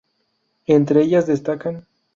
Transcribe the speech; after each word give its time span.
Entre 0.65 1.03
ellas 1.03 1.27
destacan; 1.27 1.85